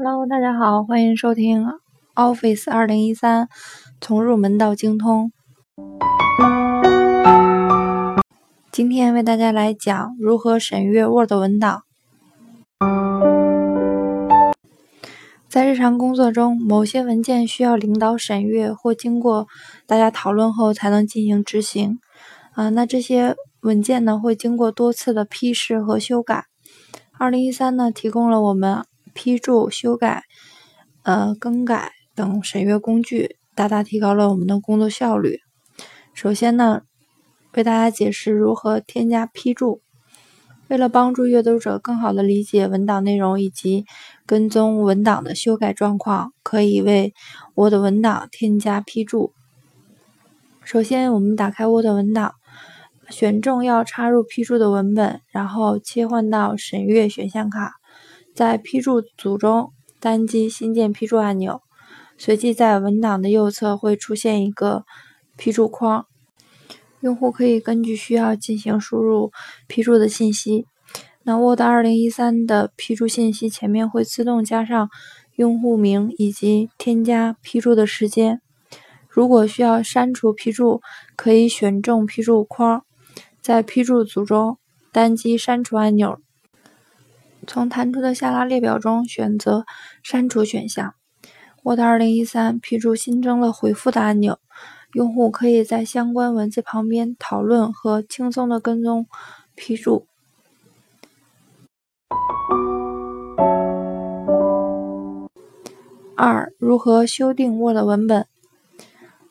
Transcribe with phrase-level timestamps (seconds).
[0.00, 1.66] Hello，大家好，欢迎收听
[2.14, 3.48] Office 二零一三，
[4.00, 5.32] 从入门到精通。
[8.70, 11.82] 今天为大家来讲如何审阅 Word 文档。
[15.48, 19.48] 在日常工作中，某些文件需要领导审阅或经过
[19.84, 21.98] 大家讨论后才能进行执行。
[22.52, 26.44] 啊，那这些文件呢，会经过多次的批示和修改。
[27.18, 28.84] 二零一三呢，提供了我们。
[29.18, 30.22] 批注、修改、
[31.02, 35.40] 呃更改等审阅工具，大大提高了我们的工作效率。
[36.14, 36.82] 首先呢，
[37.54, 39.80] 为大家解释如何添加批注。
[40.68, 43.86] 为了帮助阅读者更好地理解文档内容以及
[44.24, 47.12] 跟踪文档的修改状况，可以为
[47.56, 49.32] Word 文档添加批注。
[50.62, 52.34] 首先，我们打开 Word 文档，
[53.10, 57.77] 选中要插入批注的文本，然后切换到审阅选项卡。
[58.38, 61.60] 在批注组中单击新建批注按钮，
[62.16, 64.84] 随即在文档的右侧会出现一个
[65.36, 66.06] 批注框，
[67.00, 69.32] 用户可以根据需要进行输入
[69.66, 70.66] 批注的信息。
[71.24, 74.88] 那 Word 2013的批注信息前面会自动加上
[75.34, 78.40] 用户名以及添加批注的时间。
[79.08, 80.80] 如果需要删除批注，
[81.16, 82.84] 可以选中批注框，
[83.42, 84.58] 在批注组中
[84.92, 86.20] 单击删除按钮。
[87.48, 89.64] 从弹出的下拉列表中选择
[90.02, 90.94] 删除选项。
[91.64, 94.38] Word 2013批注新增了回复的按钮，
[94.92, 99.06] 用户可以在相关文字旁边讨论和轻松的跟踪
[99.54, 100.06] 批注。
[106.14, 108.26] 二、如何修订 Word 文本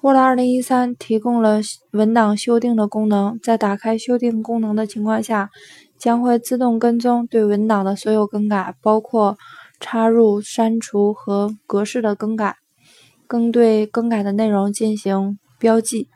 [0.00, 5.50] ？Word 2013提供了文档修订的功能，在打开修订功能的情况下。
[5.98, 9.36] 将会自动跟踪对文档的所有更改，包括
[9.80, 12.56] 插入、删除和格式的更改，
[13.26, 16.08] 更对更改的内容进行标记。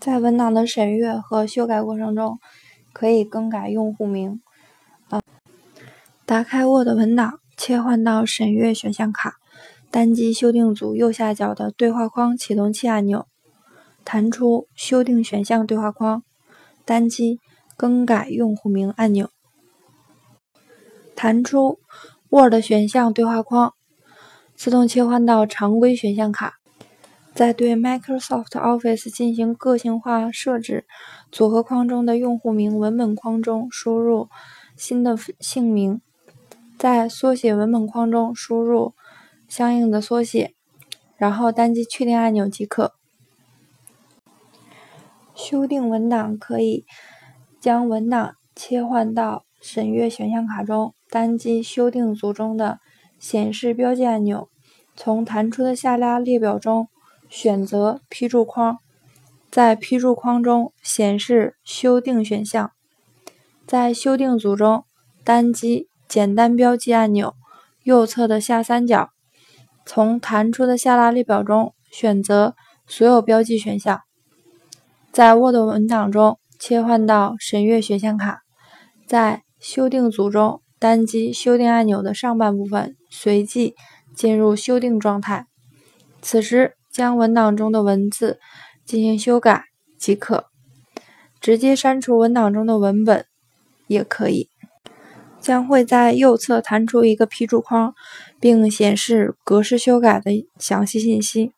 [0.00, 2.38] 在文档的审阅和修改过程中，
[2.92, 4.40] 可以更改用户名。
[5.08, 5.22] 啊，
[6.26, 9.34] 打开 Word 文档，切换到审阅选项卡，
[9.90, 13.26] 单击修订组右下角的对话框启动器按钮，
[14.04, 16.22] 弹出修订选项对话框，
[16.84, 17.38] 单击。
[17.80, 19.30] 更改用户名按钮，
[21.16, 21.78] 弹出
[22.28, 23.72] Word 选项对话框，
[24.54, 26.58] 自动切换到常规选项卡。
[27.32, 30.84] 在对 Microsoft Office 进行个性化设置
[31.32, 34.28] 组合框中的用户名文本框中输入
[34.76, 36.02] 新的姓名，
[36.76, 38.92] 在缩写文本框中输入
[39.48, 40.54] 相应的缩写，
[41.16, 42.92] 然后单击确定按钮即可。
[45.34, 46.84] 修订文档可以。
[47.60, 52.78] 将文档切换到审阅选项卡中，单击修订组中的
[53.18, 54.48] 显示标记按钮，
[54.96, 56.88] 从弹出的下拉列表中
[57.28, 58.78] 选择批注框，
[59.50, 62.72] 在批注框中显示修订选项，
[63.66, 64.84] 在修订组中
[65.22, 67.34] 单击简单标记按钮，
[67.82, 69.10] 右侧的下三角，
[69.84, 72.54] 从弹出的下拉列表中选择
[72.86, 74.00] 所有标记选项，
[75.12, 76.39] 在 Word 文档中。
[76.60, 78.42] 切换到审阅选项卡，
[79.06, 83.74] 在修订组中单击修订按钮的上半部分，随即
[84.14, 85.46] 进入修订状态。
[86.20, 88.38] 此时将文档中的文字
[88.84, 89.64] 进行修改
[89.98, 90.44] 即可，
[91.40, 93.24] 直接删除文档中的文本
[93.86, 94.50] 也可以。
[95.40, 97.94] 将会在右侧弹出一个批注框，
[98.38, 101.52] 并显示格式修改的详细信息。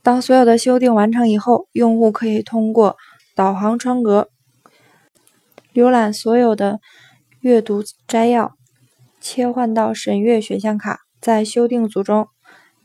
[0.00, 2.96] 当所有的修订完成以后，用户可以通过。
[3.38, 4.30] 导航窗格，
[5.72, 6.80] 浏览所有的
[7.38, 8.56] 阅读摘要，
[9.20, 12.26] 切换到审阅选项卡，在修订组中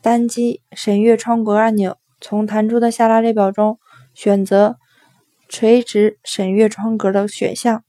[0.00, 3.80] 单击审阅窗格按钮，从弹出的下拉列表中
[4.14, 4.76] 选择
[5.48, 7.82] 垂直审阅窗格的选项。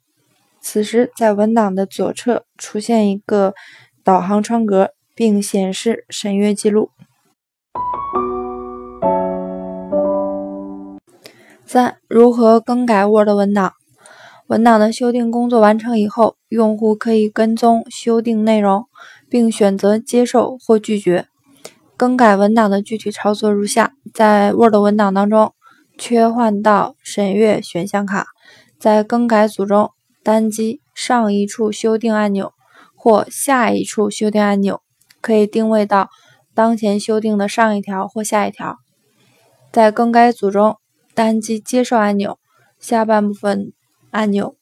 [0.59, 3.53] 此时，在文档的左侧出现一个
[4.03, 6.89] 导航窗格，并显示审阅记录。
[11.75, 13.73] 三、如何更改 Word 文档？
[14.47, 18.85] 文档的修订工作完成以后，用户可以跟踪修订内容，
[19.29, 21.27] 并选择接受或拒绝。
[21.97, 25.53] 更改文档的具体操作如下：在 Word 文档当中，
[25.97, 28.27] 切换到审阅选项卡，
[28.79, 29.91] 在更改组中
[30.23, 32.53] 单击上一处修订按钮
[32.95, 34.79] 或下一处修订按钮，
[35.19, 36.07] 可以定位到
[36.53, 38.77] 当前修订的上一条或下一条。
[39.73, 40.77] 在更改组中。
[41.15, 42.37] 单击接受按钮，
[42.77, 43.71] 下半部分
[44.11, 44.57] 按钮，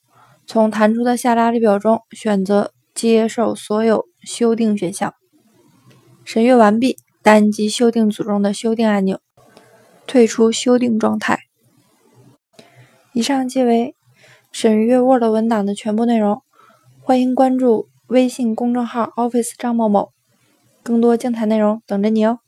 [0.45, 5.15] 从弹出的下拉列表中选择接受所有修订选项。
[6.23, 9.19] 审阅完毕，单击修订组中的修订按钮，
[10.05, 11.39] 退出修订状态。
[13.13, 13.95] 以上即为
[14.51, 16.43] 审阅 Word 文档的全部内容。
[17.01, 20.11] 欢迎关注微信公众号 Office 张某某，
[20.83, 22.39] 更多精彩内容等着你哦。